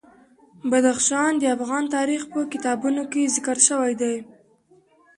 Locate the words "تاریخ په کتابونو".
1.95-3.01